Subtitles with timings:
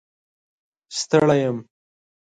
[0.99, 1.57] ستړی یم